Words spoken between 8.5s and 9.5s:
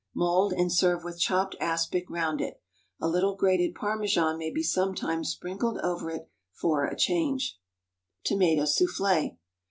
Soufflé.